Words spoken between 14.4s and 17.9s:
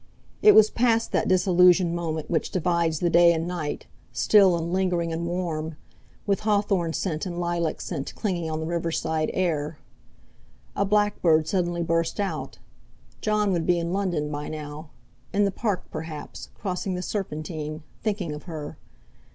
now; in the Park perhaps, crossing the Serpentine,